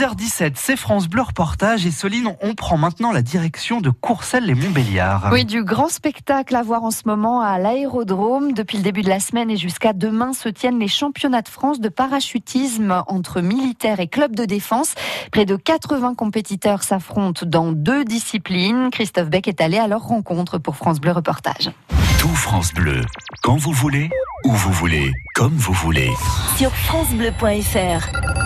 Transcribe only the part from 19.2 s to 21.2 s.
Beck est allé à leur rencontre pour France Bleu